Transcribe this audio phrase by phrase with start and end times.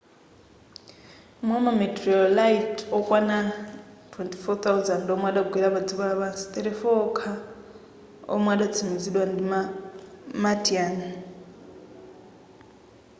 [1.45, 3.37] mwa ma meteorite okwana
[4.13, 6.71] 24,000 omwe adagwera pa dziko lapansi 34
[7.07, 9.61] okha ndi omwe adatsimikizidwa ndi ma
[10.43, 10.97] martian